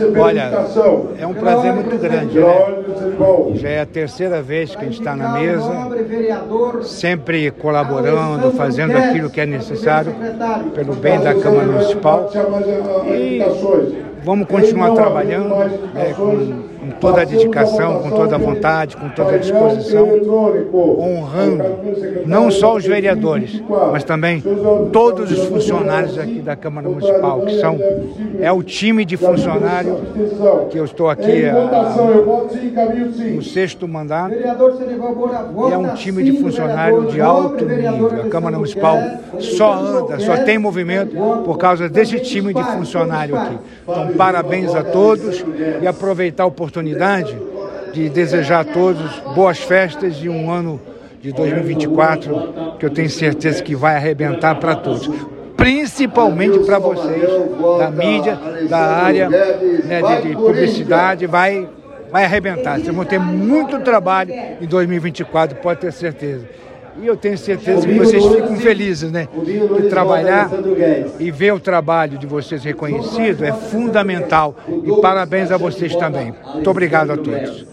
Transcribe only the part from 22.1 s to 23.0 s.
não só os